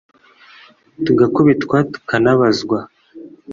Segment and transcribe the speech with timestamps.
[1.05, 2.77] tugakubitwa ,tukanabazwa